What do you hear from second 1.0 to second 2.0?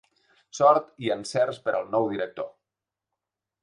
i encerts per al